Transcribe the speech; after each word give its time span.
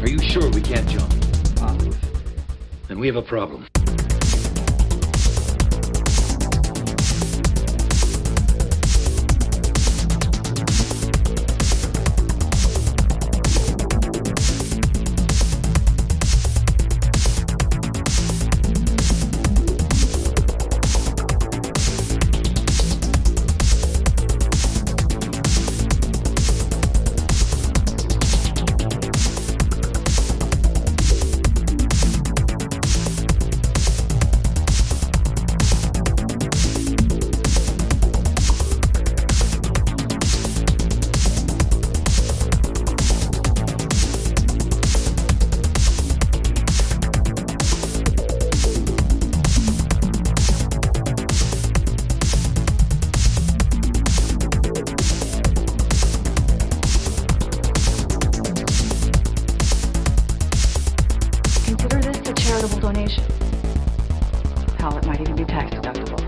Are 0.00 0.08
you 0.08 0.18
sure 0.20 0.48
we 0.50 0.60
can't 0.60 0.88
jump? 0.88 1.10
Positive. 1.56 1.98
Then 2.86 3.00
we 3.00 3.08
have 3.08 3.16
a 3.16 3.22
problem. 3.22 3.66
Charitable 62.58 62.80
donation. 62.80 63.24
Hell, 64.78 64.96
it 64.98 65.06
might 65.06 65.20
even 65.20 65.36
be 65.36 65.44
tax 65.44 65.70
deductible. 65.76 66.27